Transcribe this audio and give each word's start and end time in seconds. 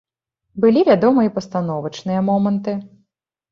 Былі, 0.63 0.81
вядома, 0.87 1.27
і 1.29 1.31
пастановачныя 1.37 2.25
моманты. 2.33 2.77